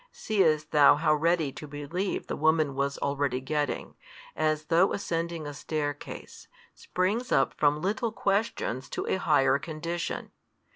[0.11, 3.93] Seest thou how ready to believe the woman was already getting,
[4.35, 10.31] and as though ascending a staircase, springs up from little questions to a higher condition?